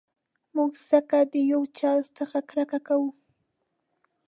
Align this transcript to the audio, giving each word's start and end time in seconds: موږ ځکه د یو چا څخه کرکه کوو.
موږ 0.55 0.71
ځکه 0.89 1.17
د 1.31 1.33
یو 1.51 1.61
چا 1.77 1.91
څخه 2.17 2.39
کرکه 2.49 2.79
کوو. 2.87 3.09